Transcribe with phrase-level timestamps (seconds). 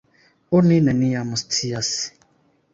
[0.59, 1.95] Oni neniam scias!